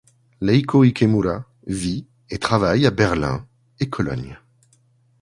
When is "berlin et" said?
2.89-3.87